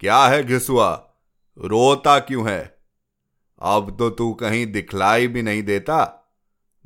[0.00, 0.90] क्या है घिसुआ?
[1.58, 2.78] रोता क्यों है?
[3.62, 5.98] अब तो तू कहीं दिखलाई भी नहीं देता।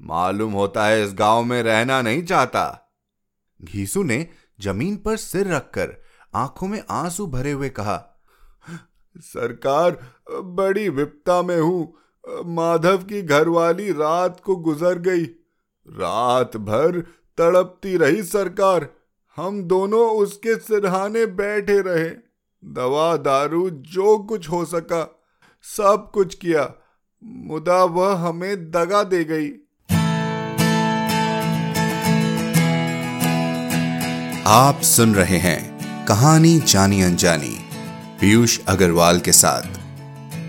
[0.00, 2.92] मालूम होता है इस गाँव में रहना नहीं चाहता।
[3.64, 4.26] घीसू ने
[4.60, 5.96] ज़मीन पर सिर रखकर
[6.34, 7.96] आँखों में आँसू भरे हुए कहा,
[9.16, 9.98] सरकार,
[10.30, 11.94] बड़ी विपता में हूँ।
[12.46, 15.24] माधव की घरवाली रात को गुजर गई।
[15.86, 17.00] रात भर
[17.38, 18.88] तड़पती रही सरकार।
[19.36, 22.29] हम दोनों उसके सिरहाने बैठे रहे।
[22.64, 25.20] दवा, दारू, जो कुछ हो सका,
[25.62, 26.74] सब कुछ किया।
[27.24, 29.50] मुदा वह हमें दगा दे गई।
[34.46, 37.58] आप सुन रहे हैं कहानी जानी अनजानी,
[38.20, 39.62] पीयूष अग्रवाल के साथ।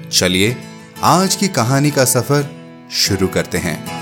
[0.09, 0.57] चलिए,
[1.01, 2.45] आज की कहानी का सफ़र
[2.91, 4.00] शुरू करते हैं।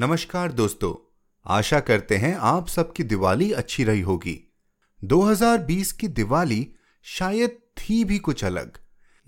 [0.00, 1.12] नमस्कार दोस्तों,
[1.46, 4.52] आशा करते हैं आप सबकी दिवाली अच्छी रही होगी।
[5.04, 8.78] 2020 की दिवाली शायद थी भी कुछ अलग।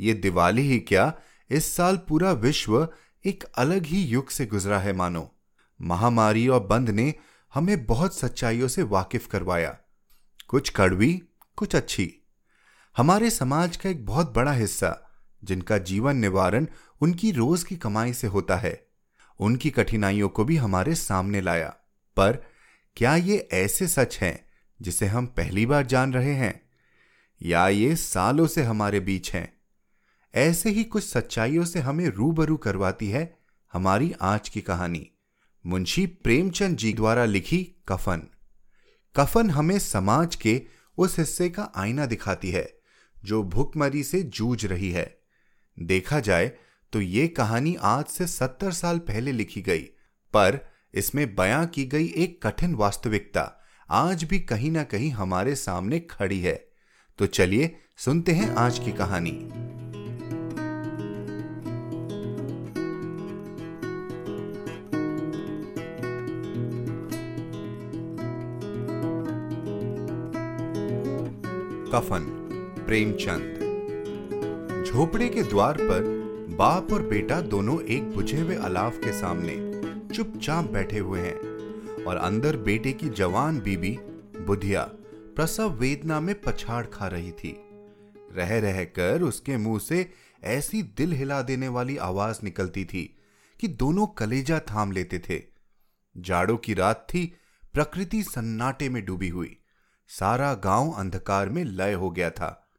[0.01, 1.19] ये दिवाली ही क्या
[1.51, 2.89] इस साल पूरा विश्व
[3.25, 5.35] एक अलग ही युग से गुजरा है मानो।
[5.83, 7.15] महामारी और बंद ने
[7.55, 9.79] हमें बहुत सच्चाइयों से वाकिफ करवाया।
[10.49, 11.23] कुछ कड़वी,
[11.57, 12.15] कुछ अच्छी।
[12.97, 16.67] हमारे समाज का एक बहुत बड़ा हिस्सा, जिनका जीवन निवारण
[17.01, 18.86] उनकी रोज की कमाई से होता है।
[19.41, 21.77] उनकी कठिनाइयों को भी हमारे सामने लाया।
[22.17, 22.45] पर
[22.97, 24.47] क्या ये ऐसे सच हैं
[24.83, 26.63] जिसे हम पहली बार जान रहे हैं?
[27.43, 29.57] या ये सालों से हमारे बीच हैं?
[30.35, 33.39] ऐसे ही कुछ सच्चाइयों से हमें रूबरू करवाती है
[33.73, 35.11] हमारी आज की कहानी।
[35.67, 38.23] मुंशी प्रेमचंद जी द्वारा लिखी कफन।
[39.17, 40.63] कफन हमें समाज के
[40.99, 42.79] उस हिस्से का आईना दिखाती है,
[43.25, 45.19] जो भुखमरी से जूझ रही है।
[45.79, 46.53] देखा जाए
[46.93, 49.83] तो ये कहानी आज से सत्तर साल पहले लिखी गई,
[50.35, 50.59] पर
[50.95, 56.41] इसमें बयां की गई एक कठिन वास्तविकता आज भी कहीं ना कहीं हमारे सामने खड़ी
[56.41, 56.55] है।
[57.19, 59.31] तो चलिए सुनते हैं आज की कहानी।
[71.93, 72.25] कफन,
[72.87, 73.65] प्रेमचंद।
[74.87, 79.55] झोपड़े के द्वार पर बाप और बेटा दोनों एक बुझे हुए अलाव के सामने
[80.15, 81.37] चुपचाप बैठे हुए हैं
[82.05, 83.99] और अंदर बेटे की जवान बीबी,
[84.41, 84.83] बुधिया,
[85.37, 87.57] प्रसव वेदना में पछाड़ खा रही थी।
[88.33, 90.13] रह रह कर उसके मुँह से
[90.45, 93.19] ऐसी दिल हिला देने वाली आवाज़ निकलती थी
[93.61, 95.43] कि दोनों कलेजा थाम लेते थे।
[96.17, 97.37] जाड़ों की रात थी,
[97.73, 99.59] प्रकृति सन्नाटे में डूबी हुई।
[100.09, 102.71] सारा गाँव अंधकार में लय हो गया था।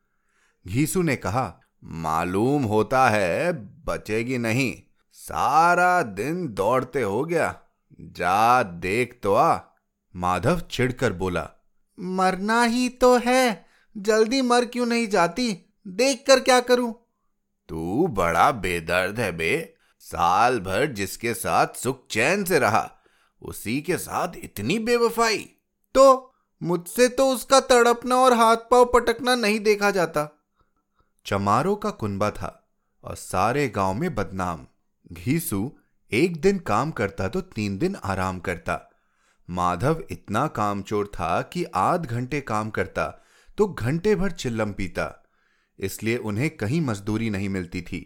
[0.68, 3.54] घीसू ने कहा मालूम होता है
[3.86, 4.82] बचेगी नहीं।
[5.14, 7.60] सारा दिन दौड़ते हो गया।
[8.02, 9.60] जा, देख तो आ।
[10.16, 11.50] माधव चिढ़कर बोला,
[12.00, 13.66] मरना ही तो है।
[13.98, 15.74] जल्दी मर क्यों नहीं जाती?
[15.88, 16.94] देख कर क्या करूँ?
[17.70, 22.92] तू बड़ा बेदर्द है बे। साल भर जिसके साथ सुख चैन से रहा,
[23.42, 25.50] उसी के साथ इतनी बेवफाई।
[25.96, 26.34] तो
[26.64, 30.37] मुझसे तो उसका तड़पना और हाथ पाव पटकना नहीं देखा जाता।
[31.28, 32.50] चमारों का कुंबा था
[33.04, 34.66] और सारे गाँव में बदनाम।
[35.14, 35.60] घीसू
[36.12, 38.80] एक दिन काम करता तो तीन दिन आराम करता।
[39.50, 43.06] माधव इतना कामचोर था कि आध घंटे काम करता
[43.58, 45.24] तो घंटे भर चिल्लम पीता,
[45.80, 48.02] इसलिए उन्हें कहीं मजदूरी नहीं मिलती थी।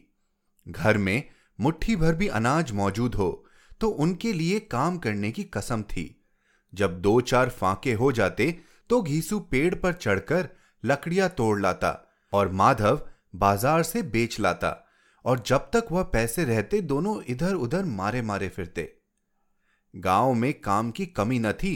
[0.67, 1.23] घर में
[1.59, 3.31] मुट्ठी भर भी अनाज मौजूद हो
[3.81, 6.23] तो उनके लिए काम करने की कसम थी।
[6.73, 8.55] जब दो चार फांके हो जाते
[8.89, 10.49] तो घीसू पेड़ पर चढ़कर
[10.83, 11.99] लकड़ियाँ तोड़ लाता
[12.33, 13.01] और माधव
[13.35, 14.69] बाज़ार से बेच लाता
[15.25, 18.91] और जब तक वह पैसे रहते दोनों इधर उधर मारे मारे फिरते।
[19.93, 21.75] गाँव में काम की कमी न थी।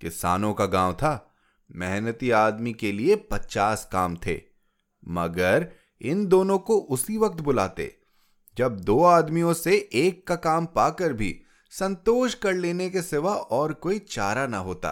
[0.00, 1.34] किसानों का गाँव था।
[1.70, 4.40] मेहनती आदमी के लिए पचास काम थे।
[5.08, 5.66] मगर
[6.00, 7.94] इन दोनों को उसी वक्त बुलाते,
[8.56, 11.40] जब दो आदमियों से एक का काम पाकर भी
[11.72, 14.90] संतोष कर लेने के सिवा और कोई चारा ना होता।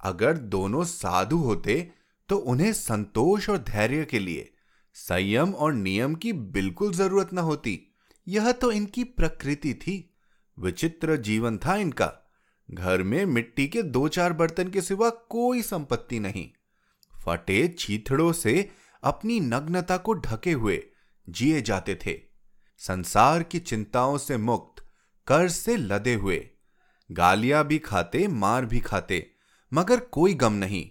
[0.00, 1.92] अगर दोनों साधु होते
[2.30, 4.54] तो उन्हें संतोष और धैर्य के लिए
[4.94, 7.94] संयम और नियम की बिल्कुल ज़रूरत न होती।
[8.28, 10.14] यह तो इनकी प्रकृति थी।
[10.58, 12.30] विचित्र जीवन था इनका।
[12.70, 16.50] घर में मिट्टी के दो चार बर्तन के सिवा कोई संपत्ति नहीं।
[17.24, 18.70] फटे चीथड़ों से
[19.02, 20.82] अपनी नग्नता को ढके हुए
[21.28, 22.20] जिए जाते थे।
[22.78, 24.84] संसार की चिंताओं से मुक्त
[25.26, 26.50] कर्ज से लदे हुए।
[27.10, 29.30] गालियाँ भी खाते, मार भी खाते,
[29.72, 30.90] मगर कोई गम नहीं।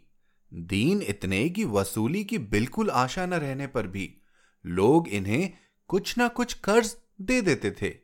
[0.54, 4.22] दीन इतने की वसूली की बिल्कुल आशा न रहने पर भी
[4.66, 5.54] लोग इन्हें
[5.88, 7.96] कुछ ना कुछ कर्ज दे देते थे।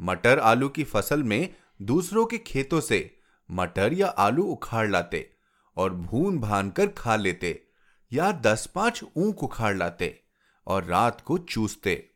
[0.00, 3.18] मटर आलू की फ़सल में दूसरों के खेतों से
[3.50, 5.34] मटर या आलू उखाड़ लाते
[5.76, 7.68] और भून भान कर खा लेते
[8.12, 10.22] या दस पाँच ऊंक उखाड़ लाते
[10.66, 12.10] और रात को चूसते।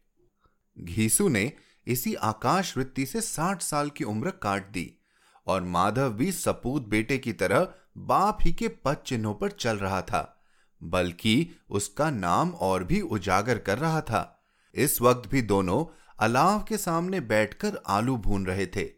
[0.78, 1.52] घीसू ने
[1.86, 4.98] इसी आकाश वृत्ति से साठ साल की उम्र काट दी
[5.46, 10.02] और माधव भी सपूत बेटे की तरह बाप ही के पद चिन्हों पर चल रहा
[10.02, 10.42] था,
[10.82, 14.44] बल्कि उसका नाम और भी उजागर कर रहा था।
[14.74, 15.84] इस वक्त भी दोनों
[16.20, 18.90] अलाव के सामने बैठकर आलू भून रहे थे,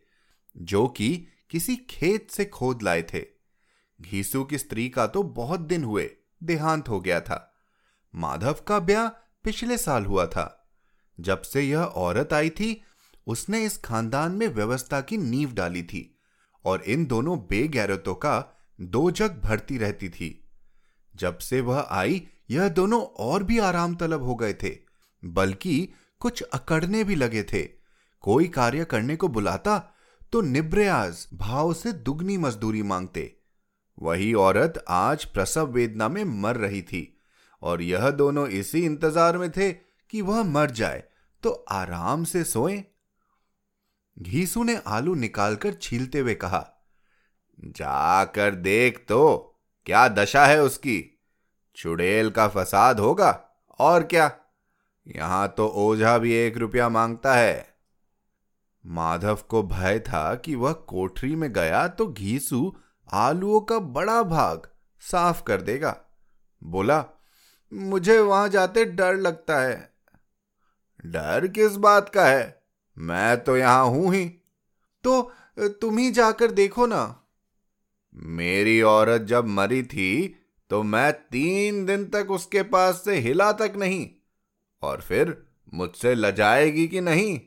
[0.56, 3.25] जो कि किसी खेत से खोद लाए थे।
[4.00, 6.11] घीसू की स्त्री का तो बहुत दिन हुए,
[6.43, 7.55] देहांत हो गया था।
[8.14, 9.08] माधव का ब्याह
[9.44, 10.70] पिछले साल हुआ था।
[11.20, 12.82] जब से यह औरत आई थी,
[13.26, 16.19] उसने इस खानदान में व्यवस्था की नींव डाली थी,
[16.64, 20.31] और इन दोनों बेगैरतों का दो जग भरती रहती थी।
[21.15, 24.76] जब से वह आई, यह दोनों और भी आराम तलब हो गए थे,
[25.23, 25.88] बल्कि
[26.21, 27.62] कुछ अकड़ने भी लगे थे।
[28.25, 29.79] कोई कार्य करने को बुलाता
[30.32, 33.31] तो निब्रयाज भाव से दुगनी मजदूरी मांगते।
[33.99, 37.11] वही औरत आज प्रसव वेदना में मर रही थी,
[37.62, 39.73] और यह दोनों इसी इंतज़ार में थे
[40.12, 41.03] कि वह मर जाए
[41.43, 42.82] तो आराम से सोए।
[44.17, 46.67] घीसू ने आलू निकालकर छीलते हुए कहा
[47.59, 49.51] जाकर देख तो
[49.87, 51.21] क्या दशा है उसकी?
[51.77, 53.31] चुड़ैल का फसाद होगा,
[53.81, 54.31] और क्या?
[55.06, 57.75] यहाँ तो ओझा भी एक रुपया माँगता है।
[58.85, 62.77] माधव को भय था कि वह कोठरी में गया तो घीसू
[63.12, 64.69] आलुओं का बड़ा भाग
[65.03, 65.97] साफ़ कर देगा।
[66.62, 67.05] बोला,
[67.73, 69.93] मुझे वहाँ जाते डर लगता है।
[71.07, 72.62] डर किस बात का है?
[72.99, 74.25] मैं तो यहाँ हूँ ही।
[75.05, 77.21] तो तुम ही जाकर देखो ना।
[78.14, 80.34] मेरी औरत जब मरी थी
[80.70, 84.08] तो मैं तीन दिन तक उसके पास से हिला तक नहीं,
[84.82, 85.37] और फिर
[85.72, 87.38] मुझसे लजाएगी कि नहीं।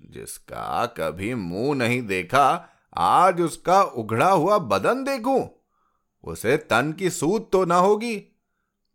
[0.00, 5.48] जिसका कभी मुँह नहीं देखा, आज उसका उघड़ा हुआ बदन देखूँ।
[6.24, 8.22] उसे तन की सूद तो ना होगी।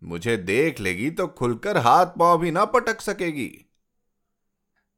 [0.01, 3.51] मुझे देख लेगी तो खुलकर हाथ पाँव भी ना पटक सकेगी।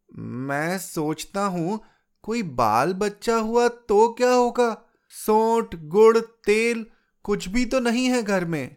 [0.10, 1.80] मैं सोचता हूँ,
[2.24, 4.70] कोई बाल बच्चा हुआ तो क्या होगा?
[5.12, 6.86] सोट गुड़, तेल
[7.24, 8.76] कुछ भी तो नहीं है घर में।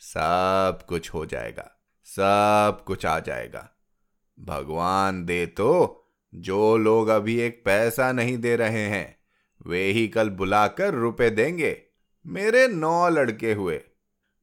[0.00, 1.70] सब कुछ हो जाएगा,
[2.04, 3.68] सब कुछ आ जाएगा।
[4.38, 5.98] भगवान दे तो
[6.34, 9.16] जो लोग अभी एक पैसा नहीं दे रहे हैं,
[9.66, 11.82] वे ही कल बुलाकर रुपए देंगे,
[12.26, 13.80] मेरे नौ लड़के हुए।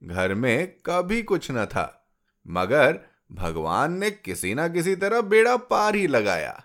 [0.03, 2.11] घर में कभी कुछ न था,
[2.47, 2.99] मगर
[3.31, 6.63] भगवान ने किसी ना किसी तरह बेड़ा पार ही लगाया।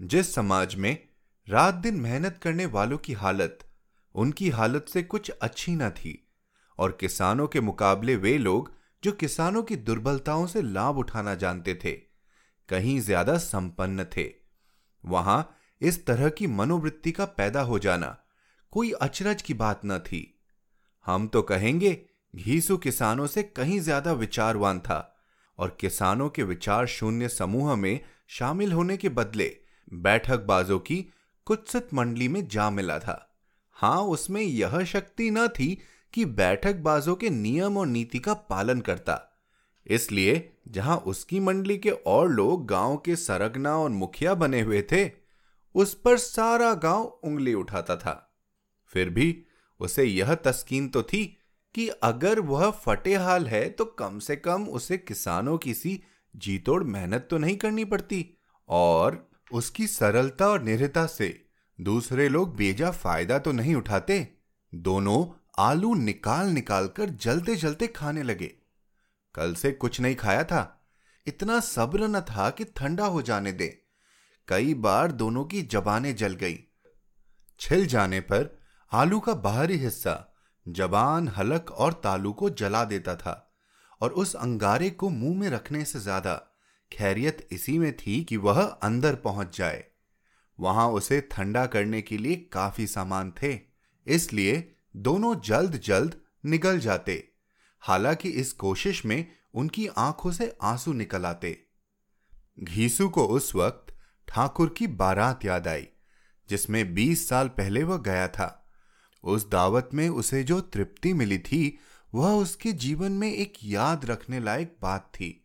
[0.00, 1.07] जिस समाज में
[1.48, 3.58] रात दिन मेहनत करने वालों की हालत,
[4.14, 6.12] उनकी हालत से कुछ अच्छी न थी।
[6.78, 8.70] और किसानों के मुकाबले वे लोग,
[9.02, 11.92] जो किसानों की दुर्बलताओं से लाभ उठाना जानते थे,
[12.68, 14.28] कहीं ज़्यादा संपन्न थे।
[15.04, 18.16] वहाँ इस तरह की मनोवृत्ति का पैदा हो जाना
[18.72, 20.22] कोई अचरज की बात न थी।
[21.06, 21.98] हम तो कहेंगे,
[22.34, 25.16] घीसु किसानों से कहीं ज़्यादा विचारवान था,
[25.58, 29.54] और किसानों के विचार शून्य समूह में शामिल होने के बदले
[29.92, 31.06] बैठकबाजों की
[31.48, 33.36] कुत्सित मंडली में जा मिला था।
[33.70, 35.78] हाँ, उसमें यह शक्ति न थी
[36.14, 39.40] कि बैठक बाजों के नियम और नीति का पालन करता।
[39.86, 45.10] इसलिए, जहाँ उसकी मंडली के और लोग गाँव के सरगना और मुखिया बने हुए थे,
[45.74, 48.36] उस पर सारा गाँव उंगली उठाता था।
[48.86, 49.44] फिर भी
[49.80, 51.38] उसे यह तस्कीन तो थी
[51.74, 56.02] कि अगर वह फटे हाल है तो कम से कम उसे किसानों की सी
[56.36, 61.47] जीतोड़ मेहनत तो नहीं करनी पड़ती और उसकी सरलता और निरता से
[61.78, 64.26] दूसरे लोग बेजा फ़ायदा तो नहीं उठाते।
[64.72, 65.26] दोनों
[65.58, 68.46] आलू निकाल निकाल कर जलते जलते खाने लगे।
[69.34, 70.62] कल से कुछ नहीं खाया था।
[71.26, 73.68] इतना सब्र न था कि ठंडा हो जाने दे।
[74.48, 76.58] कई बार दोनों की जबानें जल गई।
[77.60, 78.56] छिल जाने पर
[78.92, 80.24] आलू का बाहरी हिस्सा
[80.66, 83.34] जबान, हलक और तालू को जला देता था
[84.00, 86.34] और उस अंगारे को मुँह में रखने से ज़्यादा
[86.92, 89.84] खैरियत इसी में थी कि वह अंदर पहुँच जाए।
[90.58, 93.58] वहाँ उसे ठंडा करने के लिए काफ़ी सामान थे,
[94.06, 97.32] इसलिए दोनों जल्द जल्द निकल जाते।
[97.80, 101.56] हालाँकि इस कोशिश में उनकी आँखों से आँसू निकल आते।
[102.60, 103.94] घीसू को उस वक्त
[104.28, 105.86] ठाकुर की बारात याद आई,
[106.48, 108.66] जिसमें बीस साल पहले वह गया था।
[109.24, 111.78] उस दावत में उसे जो तृप्ति मिली थी,
[112.14, 115.44] वह उसके जीवन में एक याद रखने लायक बात थी,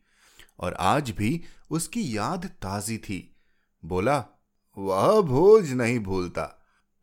[0.59, 3.35] और आज भी उसकी याद ताजी थी।
[3.83, 4.25] बोला
[4.77, 6.43] वह भोज नहीं भूलता।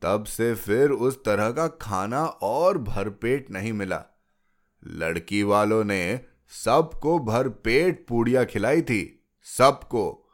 [0.03, 4.03] तब से फिर उस तरह का खाना और भरपेट नहीं मिला।
[4.87, 6.21] लड़की वालों ने
[6.65, 10.31] सबको भरपेट पूड़ियाँ खिलाई थी, सबको।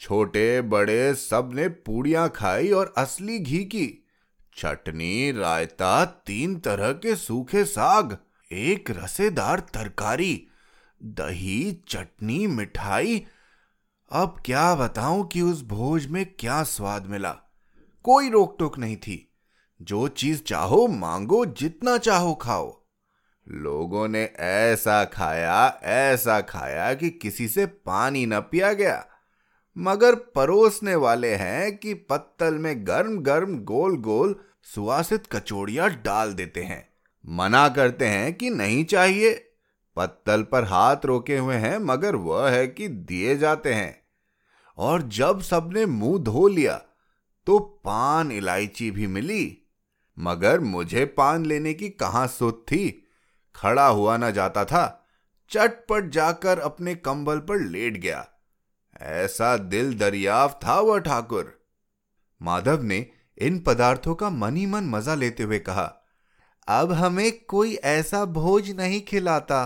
[0.00, 4.06] छोटे, बड़े सबने पूड़ियाँ खाई और असली घी की।
[4.56, 8.18] चटनी, रायता, तीन तरह के सूखे साग,
[8.52, 10.46] एक रसेदार तरकारी,
[11.02, 13.26] दही, चटनी, मिठाई
[14.14, 17.36] अब क्या बताऊँ कि उस भोज में क्या स्वाद मिला?
[18.02, 19.32] कोई रोक टोक नहीं थी।
[19.82, 22.84] जो चीज़ चाहो, मांगो, जितना चाहो खाओ।
[23.48, 29.06] लोगों ने ऐसा खाया ऐसा खाया कि किसी से पानी न पिया गया।
[29.78, 36.62] मगर परोसने वाले हैं कि पत्तल में गर्म गर्म गोल गोल सुवासित कचौड़ियाँ डाल देते
[36.62, 36.88] हैं।
[37.28, 39.50] मना करते हैं कि नहीं चाहिए।
[39.96, 44.03] पत्तल पर हाथ रोके हुए हैं, मगर वह है कि दिए जाते हैं।
[44.78, 46.76] और जब सबने मुँह धो लिया
[47.46, 49.58] तो पान इलायची भी मिली।
[50.18, 53.06] मगर मुझे पान लेने की कहाँ सुत थी?
[53.54, 55.06] खड़ा हुआ ना जाता था।
[55.50, 58.26] चटपट जाकर अपने कंबल पर लेट गया।
[59.00, 61.52] ऐसा दिल दरियाफ था वह ठाकुर।
[62.40, 63.06] माधव ने
[63.38, 65.84] इन पदार्थों का मनी मन मज़ा लेते हुए कहा,
[66.68, 69.62] अब हमें कोई ऐसा भोज नहीं खिलाता।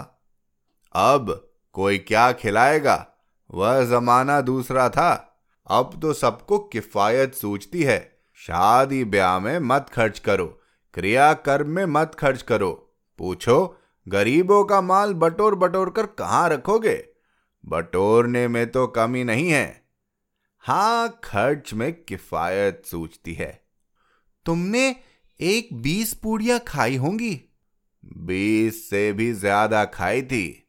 [0.95, 3.08] अब कोई क्या खिलाएगा?
[3.55, 5.25] वह जमाना दूसरा था।
[5.71, 10.61] अब तो सबको किफायत सूझती है। शादी ब्याह में मत खर्च करो।
[10.95, 13.76] क्रियाकर्म में मत खर्च करो। पूछो,
[14.09, 17.05] गरीबों का माल बटोर बटोर कर कहाँ रखोगे?
[17.67, 19.83] बटोरने में तो कमी नहीं है।
[20.59, 23.64] हाँ, खर्च में किफायत सूझती है।
[24.47, 24.97] तुमने
[25.40, 27.40] एक बीस पूड़ियाँ खाई होंगी?
[28.17, 30.68] बीस से भी ज़्यादा खाई थी।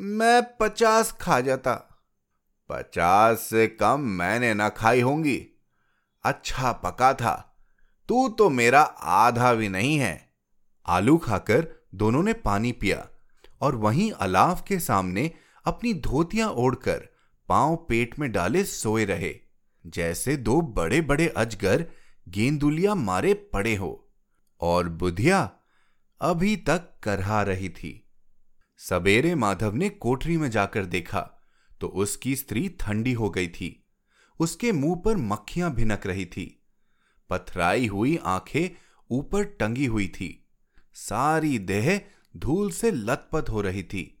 [0.00, 1.74] मैं पचास खा जाता।
[2.68, 5.46] पचास से कम मैंने ना खाई होंगी।
[6.24, 7.56] अच्छा पका था।
[8.08, 10.34] तू तो मेरा आधा भी नहीं है।
[10.86, 13.08] आलू खाकर दोनों ने पानी पिया
[13.60, 15.30] और वहीं अलाव के सामने
[15.64, 17.08] अपनी धोतियाँ ओढ़कर
[17.48, 19.34] पाँव पेट में डाले सोए रहे।
[19.86, 21.86] जैसे दो बड़े बड़े अजगर
[22.28, 24.12] गेंदुलिया मारे पड़े हो।
[24.60, 25.50] और बुधिया
[26.20, 28.05] अभी तक करहा रही थी।
[28.80, 31.20] सवेरे माधव ने कोठरी में जाकर देखा
[31.80, 33.70] तो उसकी स्त्री ठंडी हो गई थी।
[34.40, 36.44] उसके मुँह पर मक्खियाँ भिनक रही थी।
[37.30, 38.68] पथराई हुई आँखें
[39.10, 40.28] ऊपर टंगी हुई थी।
[40.94, 42.00] सारी देह
[42.36, 44.12] धूल से लथपथ हो रही थी।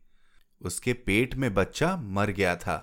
[0.60, 2.82] उसके पेट में बच्चा मर गया था।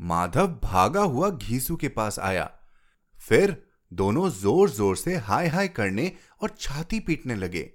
[0.00, 2.50] माधव भागा हुआ घीसू के पास आया।
[3.18, 3.56] फिर
[3.92, 7.70] दोनों ज़ोर ज़ोर से हाय हाय करने और छाती पीटने लगे।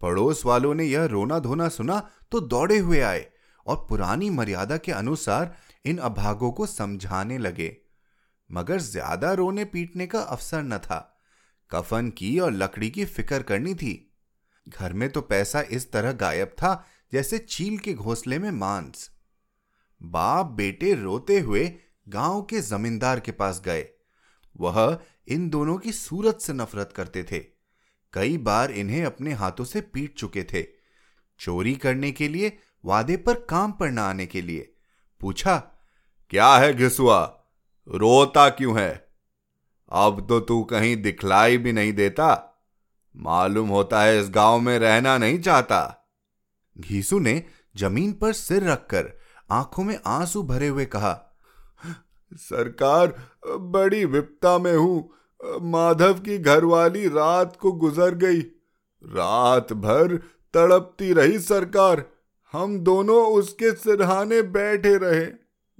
[0.00, 1.98] पड़ोस वालों ने यह रोना धोना सुना
[2.32, 3.26] तो दौड़े हुए आए
[3.66, 7.76] और पुरानी मर्यादा के अनुसार इन अभागों को समझाने लगे।
[8.50, 10.98] मगर ज़्यादा रोने पीटने का अवसर न था।
[11.70, 13.94] कफन की और लकड़ी की फ़िक्र करनी थी।
[14.66, 16.74] घर में तो पैसा इस तरह गायब था
[17.12, 19.10] जैसे चील के घोंसले में मांस।
[20.00, 21.72] बाप बेटे रोते हुए
[22.08, 23.86] गाँव के जमींदार के पास गए।
[24.56, 24.98] वह
[25.28, 27.53] इन दोनों की सूरत से नफरत करते थे।
[28.14, 30.62] कई बार इन्हें अपने हाथों से पीट चुके थे।
[31.40, 34.74] चोरी करने के लिए, वादे पर काम पर न आने के लिए।
[35.20, 35.56] पूछा,
[36.30, 37.24] क्या है घिसुआ?
[37.88, 39.08] रोता क्यों है?
[39.88, 42.50] अब तो तू कहीं दिखलाई भी नहीं देता।
[43.16, 46.10] मालूम होता है इस गाँव में रहना नहीं चाहता।
[46.78, 47.44] घीसू ने
[47.76, 49.12] ज़मीन पर सिर रखकर
[49.50, 51.36] आँखों में आँसू भरे हुए कहा,
[52.36, 53.14] सरकार,
[53.46, 55.10] बड़ी विपता में हूँ।
[55.44, 58.40] माधव की घरवाली रात को गुजर गई।
[59.04, 60.16] रात भर
[60.54, 62.04] तड़पती रही सरकार।
[62.52, 65.26] हम दोनों उसके सिरहाने बैठे रहे।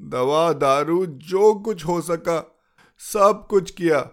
[0.00, 2.56] दवा, दारू, जो कुछ हो सका,
[2.98, 4.10] सब कुछ किया।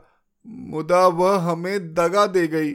[0.47, 2.71] मुदा वह हमें दगा दे गई।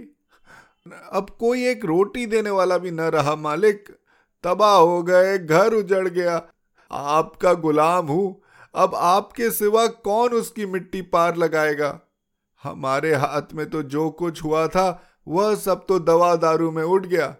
[1.13, 3.89] अब कोई एक रोटी देने वाला भी न रहा मालिक।
[4.45, 6.43] तबाह हो गए, घर उजड़ गया।
[6.93, 8.43] आपका गुलाम हूँ।
[8.75, 12.01] अब आपके सिवा कौन उसकी मिट्टी पार लगाएगा?
[12.63, 17.07] हमारे हाथ में तो जो कुछ हुआ था, वह सब तो दवा दारू में उठ
[17.07, 17.35] गया।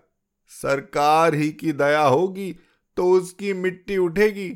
[0.51, 2.53] सरकार ही की दया होगी
[2.97, 4.53] तो उसकी मिट्टी उठेगी।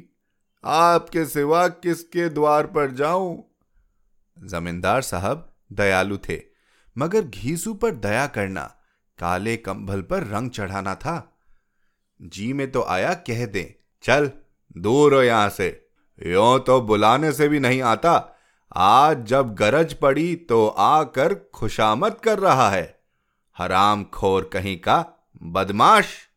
[0.65, 3.43] आपके सिवा किसके द्वार पर जाऊँ?
[4.37, 6.41] जमींदार साहब दयालु थे,
[6.97, 8.63] मगर घीसू पर दया करना,
[9.19, 11.17] काले कंभल पर रंग चढ़ाना था।
[12.21, 13.65] जी में तो आया कह दे,
[14.05, 14.31] चल,
[14.77, 15.69] दूर हो यहाँ से।
[16.19, 18.13] यो तो बुलाने से भी नहीं आता
[18.77, 23.01] आज जब गरज पड़ी तो आकर खुशामद कर रहा है।
[23.59, 26.29] हराम खोर कहीं का बदमाश।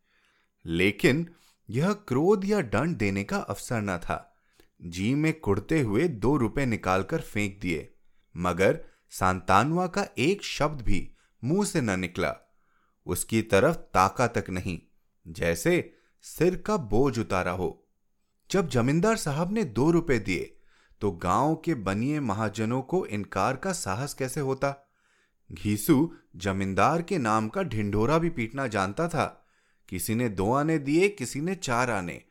[0.65, 1.29] लेकिन
[1.69, 4.35] यह क्रोध या दंड देने का अवसर न था।
[4.81, 7.93] जी में कुड़ते हुए दो रुपए निकालकर फेंक दिए।
[8.37, 11.13] मगर सांतानुआ का एक शब्द भी
[11.43, 12.35] मुँह से न निकला।
[13.05, 14.81] उसकी तरफ़ ताका तक नहीं,
[15.27, 17.87] जैसे सिर का बोझ उतारा हो।
[18.51, 20.59] जब जमींदार साहब ने दो रुपए दिए
[21.03, 24.89] तो गाँव के बनिए महाजनों को इनकार का साहस कैसे होता?
[25.51, 29.47] घीसू जमींदार के नाम का ढिंढोरा भी पीटना जानता था।
[29.89, 32.21] किसी ने दो आने दिए, किसी ने चार आने।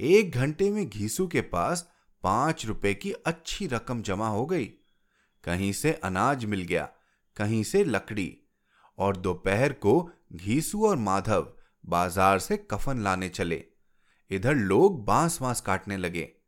[0.00, 1.90] एक घंटे में घीसू के पास
[2.22, 4.64] पाँच रुपए की अच्छी रकम जमा हो गई।
[5.44, 6.88] कहीं से अनाज मिल गया,
[7.36, 8.38] कहीं से लकड़ी।
[8.98, 11.52] और दोपहर को घीसू और माधव
[11.86, 13.64] बाज़ार से कफन लाने चले।
[14.30, 16.39] इधर लोग बाँस वांस काटने लगे।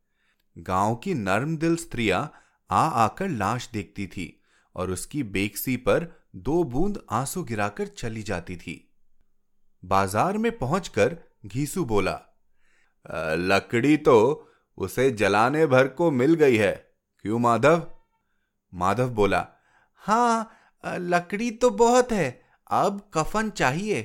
[0.55, 2.31] गाँव की नर्म दिल स्त्रियाँ
[2.69, 4.27] आ आकर लाश देखती थी
[4.75, 8.75] और उसकी बेकसी पर दो बूंद आँसू गिराकर चली जाती थी।
[9.83, 12.19] बाज़ार में पहुंचकर घीसू बोला
[13.35, 14.15] लकड़ी तो
[14.77, 16.71] उसे जलाने भर को मिल गई है।
[17.25, 17.85] क्यों माधव?
[18.73, 19.45] माधव बोला,
[20.01, 20.49] हाँ
[20.83, 22.29] लकड़ी तो बहुत है,
[22.67, 24.01] अब कफन चाहिए।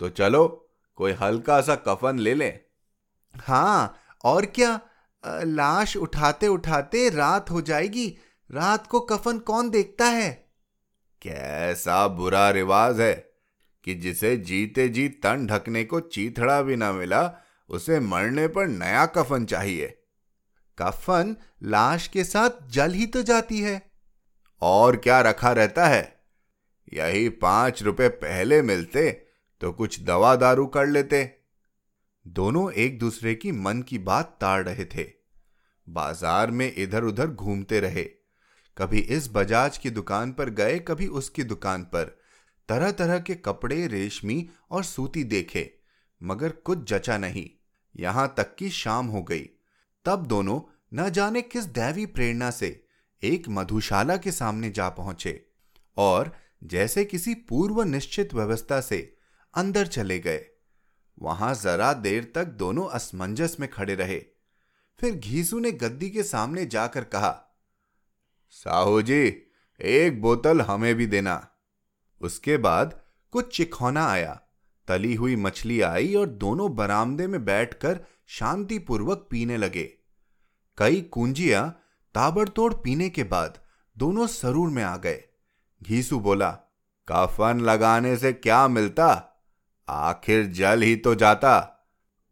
[0.00, 0.46] तो चलो,
[0.98, 2.48] कोई हल्का सा कफन ले ले।
[3.34, 4.80] हाँ और क्या?
[5.44, 8.18] लाश उठाते उठाते रात हो जाएगी।
[8.50, 10.30] रात को कफन कौन देखता है?
[11.22, 13.14] कैसा बुरा रिवाज है
[13.84, 17.34] कि जिसे जीते जी तन ढकने को चीथड़ा भी ना मिला
[17.68, 20.02] उसे मरने पर नया कफन चाहिए।
[20.78, 23.90] कफन लाश के साथ जल ही तो जाती है।
[24.62, 26.20] और क्या रखा रहता है?
[26.94, 29.10] यही पाँच रुपए पहले मिलते
[29.60, 31.38] तो कुछ दवा दारू कर लेते।
[32.26, 35.17] दोनों एक दूसरे की मन की बात ताड़ रहे थे।
[35.88, 38.04] बाज़ार में इधर उधर घूमते रहे।
[38.76, 42.16] कभी इस बजाज की दुकान पर गए, कभी उसकी दुकान पर।
[42.68, 45.70] तरह तरह के कपड़े, रेशमी और सूती देखे,
[46.20, 47.48] मगर कुछ जचा नहीं।
[47.94, 49.48] यहाँ तक कि शाम हो गई।
[50.04, 50.60] तब दोनों
[50.94, 52.68] न जाने किस दैवी प्रेरणा से
[53.22, 55.40] एक मधुशाला के सामने जा पहुँचे
[55.96, 56.32] और
[56.64, 59.16] जैसे किसी पूर्व निश्चित व्यवस्था से
[59.54, 60.44] अंदर चले गए।
[61.18, 64.18] वहाँ जरा देर तक दोनों असमंजस में खड़े रहे।
[65.00, 67.58] फिर घीसू ने गद्दी के सामने जाकर कहा,
[68.50, 69.42] साहू जी,
[69.80, 71.48] एक बोतल हमें भी देना।
[72.20, 74.40] उसके बाद कुछ चिखौना आया,
[74.88, 79.84] तली हुई मछली आई और दोनों बरामदे में बैठकर शांतिपूर्वक पीने लगे।
[80.78, 81.74] कई कुंजिया
[82.14, 83.58] ताबड़तोड़ पीने के बाद
[83.96, 85.22] दोनों सरूर में आ गए।
[85.82, 86.50] घीसू बोला,
[87.08, 89.08] कफन लगाने से क्या मिलता?
[89.88, 91.60] आखिर जल ही तो जाता।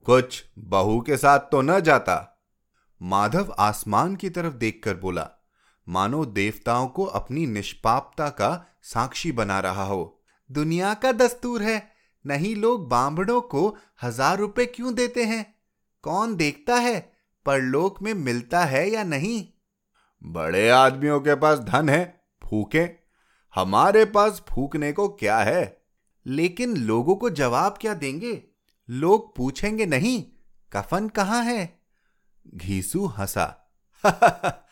[0.07, 2.36] कुछ बहू के साथ तो न जाता।
[3.03, 5.31] माधव आसमान की तरफ़ देखकर बोला,
[5.89, 11.93] मानो देवताओं को अपनी निष्पापता का साक्षी बना रहा हो। दुनिया का दस्तूर है,
[12.27, 15.55] नहीं लोग बांभड़ों को हज़ार रुपए क्यों देते हैं?
[16.03, 17.13] कौन देखता है,
[17.47, 19.49] परलोक में मिलता है या नहीं?
[20.25, 22.89] बड़े आदमियों के पास धन है, फूके।
[23.55, 25.83] हमारे पास फूकने को क्या है?
[26.27, 28.43] लेकिन लोगों को जवाब क्या देंगे?
[28.91, 30.25] लोग पूछेंगे नहीं,
[30.73, 31.76] कफन कहाँ है?
[32.55, 33.73] घीसू हंसा।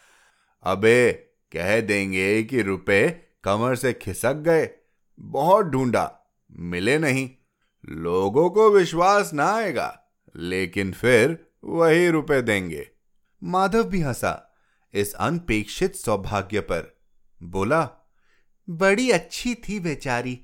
[0.62, 1.12] अबे,
[1.52, 3.08] कह देंगे कि रुपए
[3.44, 4.70] कमर से खिसक गए।
[5.18, 7.30] बहुत ढूंढा, मिले नहीं।
[7.88, 10.00] लोगों को विश्वास ना आएगा,
[10.36, 12.90] लेकिन फिर वही रुपए देंगे।
[13.44, 14.56] माधव भी हंसा,
[14.94, 16.98] इस अनपेक्षित सौभाग्य पर।
[17.42, 17.90] बोला,
[18.70, 20.40] बड़ी अच्छी थी बेचारी,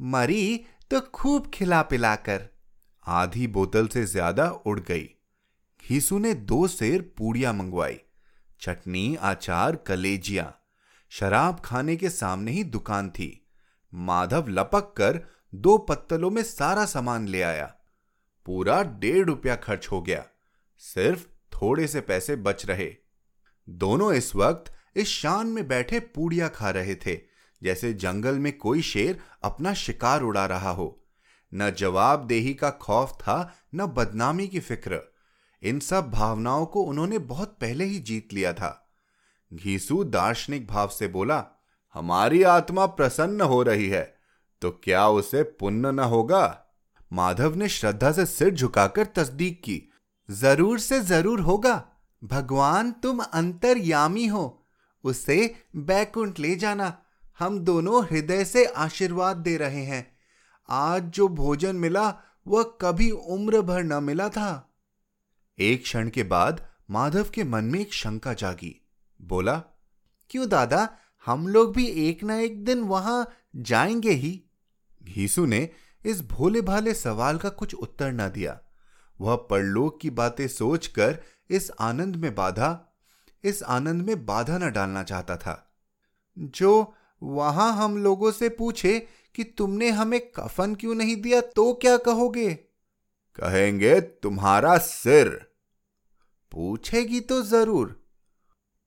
[0.00, 2.48] मरी तो खूब खिला पिलाकर
[3.06, 5.11] आधी बोतल से ज़्यादा उड़ गई।
[5.88, 7.98] घीसू ने दो सेर पूड़िया मंगवाई,
[8.60, 10.54] चटनी आचार कलेजिया।
[11.10, 13.48] शराब खाने के सामने ही दुकान थी।
[13.94, 15.20] माधव लपक कर
[15.54, 17.74] दो पत्तलों में सारा सामान ले आया।
[18.46, 20.26] पूरा डेढ़ रुपया खर्च हो गया।
[20.78, 22.96] सिर्फ़ थोड़े से पैसे बच रहे।
[23.68, 27.20] दोनों इस वक्त इस शान में बैठे पूड़िया खा रहे थे,
[27.62, 31.04] जैसे जंगल में कोई शेर अपना शिकार उड़ा रहा हो।
[31.54, 35.11] न जवाबदेही का खौफ था, न बदनामी की फ़िक्र।
[35.62, 38.78] इन सब भावनाओं को उन्होंने बहुत पहले ही जीत लिया था।
[39.52, 41.44] घीसू दार्शनिक भाव से बोला,
[41.94, 44.02] हमारी आत्मा प्रसन्न हो रही है
[44.62, 46.58] तो क्या उसे पुण्य न होगा?
[47.10, 49.82] माधव ने श्रद्धा से सिर झुकाकर तस्दीक की,
[50.28, 51.82] ज़रूर से ज़रूर होगा।
[52.22, 54.64] भगवान तुम अंतर्यामी हो,
[55.04, 56.96] उसे बैकुंठ ले जाना।
[57.38, 60.06] हम दोनों हृदय से आशीर्वाद दे रहे हैं।
[60.68, 62.08] आज जो भोजन मिला,
[62.46, 64.71] वह कभी उम्र भर न मिला था।
[65.58, 68.86] एक क्षण के बाद माधव के मन में एक शंका जागी।
[69.22, 69.62] बोला,
[70.30, 74.44] क्यों दादा, हम लोग भी एक ना एक दिन वहाँ जाएँगे ही?
[75.02, 75.70] घीसू ने
[76.06, 78.60] इस भोले भाले सवाल का कुछ उत्तर न दिया।
[79.20, 82.96] वह परलोक की बातें सोचकर इस आनंद में बाधा,
[83.44, 85.74] इस आनंद में बाधा न डालना चाहता था।
[86.38, 91.96] जो वहाँ हम लोगों से पूछे कि तुमने हमें कफन क्यों नहीं दिया तो क्या
[91.96, 92.64] कहोगे?
[93.40, 95.28] कहेंगे, तुम्हारा सिर।
[96.52, 98.06] पूछेगी तो ज़रूर।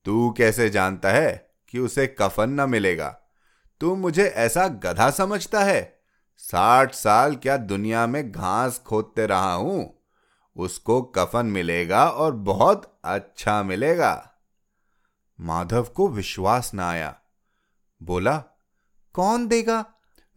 [0.06, 3.22] तू कैसे जानता है कि उसे कफन न मिलेगा?
[3.82, 6.00] तू मुझे ऐसा गधा समझता है।
[6.38, 10.04] साठ साल क्या दुनिया में घास खोदते रहा हूँ।
[10.56, 14.32] उसको कफन मिलेगा और बहुत अच्छा मिलेगा।
[15.42, 17.20] माधव को विश्वास ना आया।
[18.04, 18.44] बोला,
[19.14, 19.86] कौन देगा?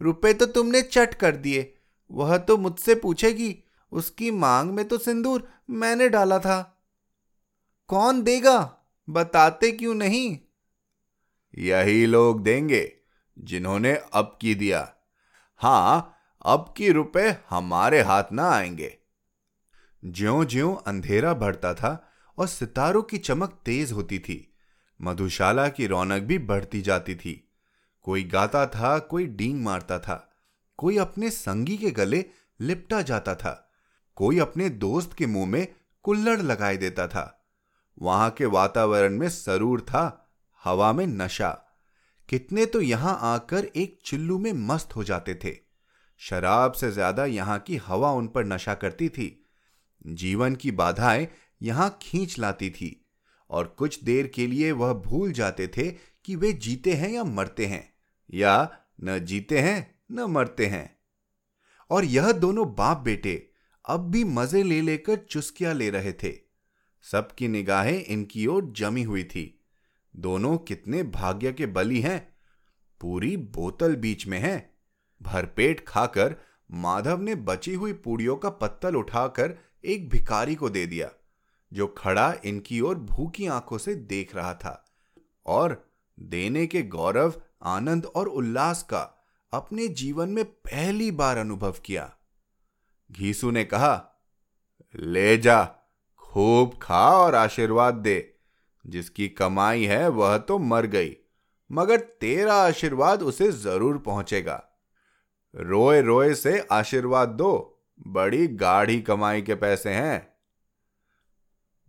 [0.02, 1.74] रुपए तो तुमने चट कर दिए।
[2.10, 6.84] वह तो मुझसे पूछेगी उसकी मांग में तो सिंदूर मैंने डाला था।
[7.88, 8.76] कौन देगा?
[9.10, 10.38] बताते क्यों नहीं?
[11.58, 12.92] यही लोग देंगे
[13.38, 14.94] जिन्होंने अब की दिया।
[15.56, 18.98] हाँ, अब की रुपए हमारे हाथ ना आएँगे।
[20.04, 24.54] ज्यो ज्यो अंधेरा बढ़ता था और सितारों की चमक तेज होती थी,
[25.02, 27.50] मधुशाला की रौनक भी बढ़ती जाती थी।
[28.02, 30.32] कोई गाता था, कोई डींग मारता था,
[30.76, 32.24] कोई अपने संगी के गले
[32.60, 33.67] लिपटा जाता था।
[34.18, 35.66] कोई अपने दोस्त के मुँह में
[36.04, 37.50] कुल्लड़ लगाए देता था।
[38.02, 40.30] वहाँ के वातावरण में सरूर था,
[40.62, 41.50] हवा में नशा।
[42.28, 45.54] कितने तो यहाँ आकर एक चिल्लू में मस्त हो जाते थे।
[46.20, 49.44] शराब से ज़्यादा यहाँ की हवा उन पर नशा करती थी।
[50.06, 51.28] जीवन की बाधाएँ
[51.62, 53.06] यहाँ खींच लाती थी
[53.50, 55.90] और कुछ देर के लिए वह भूल जाते थे
[56.24, 57.92] कि वे जीते हैं या मरते हैं,
[58.34, 58.70] या
[59.04, 60.98] न जीते हैं, न मरते हैं।
[61.90, 63.50] और यह दोनों बाप बेटे
[63.88, 66.32] अब भी मज़े ले लेकर चुस्किया ले रहे थे।
[67.02, 69.60] सबकी निगाहें इनकी ओर जमी हुई थी।
[70.16, 72.36] दोनों कितने भाग्य के बली हैं।
[73.00, 74.78] पूरी बोतल बीच में है।
[75.22, 76.36] भरपेट खाकर
[76.70, 81.10] माधव ने बची हुई पूड़ियों का पत्तल उठाकर एक भिकारी को दे दिया,
[81.72, 84.84] जो खड़ा इनकी ओर भूखी आँखों से देख रहा था।
[85.46, 92.17] और देने के गौरव, आनंद और उल्लास का अपने जीवन में पहली बार अनुभव किया।
[93.10, 94.24] घीसू ने कहा,
[94.96, 95.64] ले जा,
[96.18, 98.34] खूब खा और आशीर्वाद दे।
[98.86, 101.16] जिसकी कमाई है वह तो मर गई,
[101.72, 104.62] मगर तेरा आशीर्वाद उसे ज़रूर पहुंचेगा।
[105.54, 110.28] रोए रोए से आशीर्वाद दो, बड़ी गाढ़ी कमाई के पैसे हैं।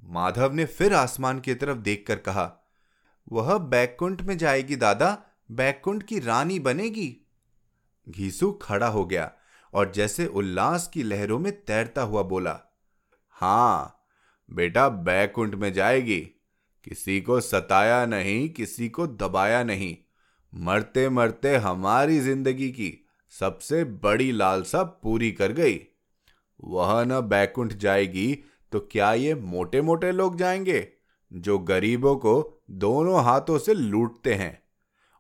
[0.04, 2.52] माधव ने फिर आसमान की तरफ़ देखकर कहा,
[3.32, 5.18] वह बैकुंठ में जाएगी, दादा,
[5.52, 7.18] बैकुंठ की रानी बनेगी।
[8.10, 9.32] घीसू खड़ा हो गया।
[9.74, 12.60] और जैसे उल्लास की लहरों में तैरता हुआ बोला,
[13.30, 13.96] हाँ,
[14.52, 16.20] बेटा बैकुंठ में जाएगी।
[16.84, 19.96] किसी को सताया नहीं, किसी को दबाया नहीं।
[20.54, 25.80] मरते मरते हमारी ज़िंदगी की सबसे बड़ी लालसा पूरी कर गई।
[26.64, 30.88] वह न बैकुंठ जाएगी तो क्या ये मोटे मोटे लोग जाएँगे,
[31.34, 34.64] जो गरीबों को दोनों हाथों से लूटते हैं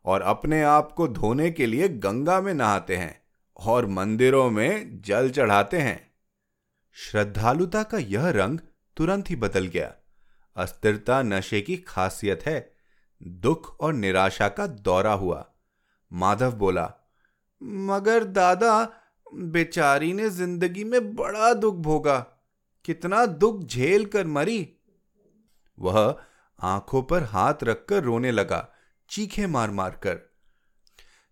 [0.05, 3.18] और अपने आप को धोने के लिए गंगा में नहाते हैं?
[3.65, 6.13] और मंदिरों में जल चढ़ाते हैं।
[6.93, 8.59] श्रद्धालुता का यह रंग
[8.97, 9.93] तुरंत ही बदल गया।
[10.55, 12.75] अस्थिरता नशे की खासियत है।
[13.23, 15.51] दुख और निराशा का दौरा हुआ।
[16.13, 16.93] माधव बोला,
[17.63, 18.93] मगर दादा,
[19.33, 22.19] बेचारी ने ज़िंदगी में बड़ा दुख भोगा।
[22.85, 24.73] कितना दुख झेल कर मरी।
[25.79, 26.15] वह
[26.59, 28.69] आँखों पर हाथ रखकर रोने लगा,
[29.09, 30.19] चीखे मार मार कर।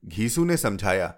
[0.05, 1.15] घीसू ने समझाया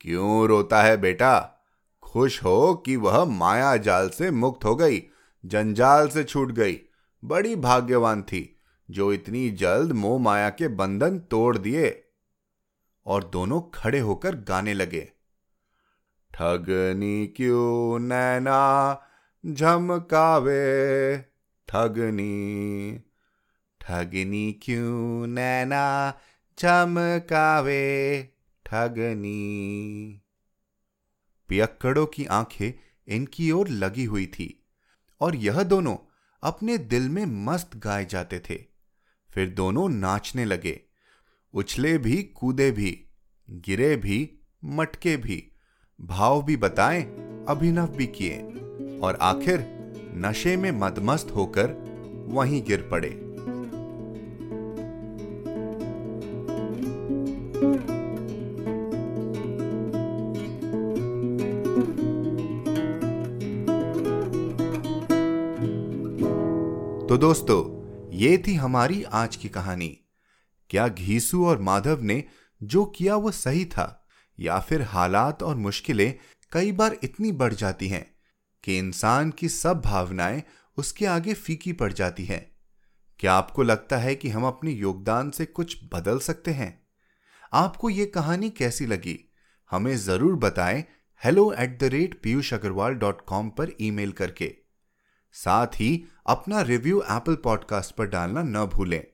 [0.00, 1.64] क्यों रोता है बेटा?
[2.02, 5.02] खुश हो कि वह माया जाल से मुक्त हो गई,
[5.46, 6.80] जंजाल से छूट गई।
[7.24, 8.58] बड़ी भाग्यवान थी,
[8.90, 12.04] जो इतनी जल्द मोह माया के बंधन तोड़ दिए।
[13.06, 15.12] और दोनों खड़े होकर गाने लगे।
[16.34, 19.00] ठगनी क्यों नैना
[19.46, 21.16] झमकावे?
[21.68, 22.92] ठगनी।
[23.80, 26.14] ठगनी क्यों नैना
[26.58, 28.22] झमकावे?
[28.70, 30.22] ठगनी
[31.48, 32.72] पियक्कड़ों की आँखें
[33.08, 34.66] इनकी ओर लगी हुई थी
[35.20, 35.96] और यह दोनों
[36.42, 38.64] अपने दिल में मस्त गाए जाते थे।
[39.30, 40.80] फिर दोनों नाचने लगे।
[41.54, 43.06] उछले भी, कूदे भी,
[43.50, 45.52] गिरे भी, मटके भी।
[46.00, 47.02] भाव भी बताएँ,
[47.48, 48.38] अभिनव भी किए
[48.98, 49.60] और आखिर
[50.14, 51.70] नशे में मदमस्त होकर
[52.28, 53.29] वहीं गिर पड़े।
[67.10, 69.88] तो दोस्तों, ये थी हमारी आज की कहानी।
[70.70, 72.24] क्या घीसू और माधव ने
[72.62, 76.14] जो किया वो सही था, या फिर हालात और मुश्किलें
[76.52, 78.14] कई बार इतनी बढ़ जाती हैं
[78.64, 80.42] कि इंसान की सब भावनाएँ
[80.78, 82.56] उसके आगे फीकी पड़ जाती हैं।
[83.18, 86.86] क्या आपको लगता है कि हम अपने योगदान से कुछ बदल सकते हैं?
[87.52, 89.18] आपको यह कहानी कैसी लगी?
[89.70, 90.84] हमें ज़रूर बताएँ।
[91.24, 94.59] Hello at the rate Piyush Agarwal dot com पर ईमेल करके।
[95.32, 99.04] साथ ही अपना रिव्यू एप्पल पॉडकास्ट पर डालना न भूलें।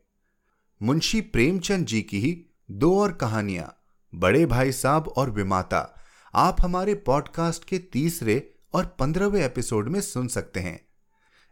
[0.82, 3.82] मुंशी प्रेमचंद जी की ही दो और कहानियाँ,
[4.14, 5.98] बड़े भाई साहब और विमाता,
[6.34, 10.80] आप हमारे पॉडकास्ट के तीसरे और पंद्रहवें एपिसोड में सुन सकते हैं।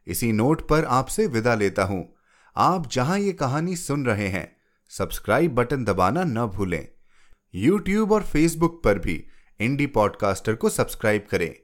[0.06, 2.14] इसी नोट पर आपसे विदा लेता हूँ।
[2.56, 4.56] आप जहाँ ये कहानी सुन रहे हैं
[4.88, 6.88] सब्सक्राइब बटन दबाना न भूलें।
[7.54, 9.24] यूट्यूब और फेसबुक पर भी
[9.60, 11.63] इंडी पॉडकास्टर को सब्सक्राइब करें।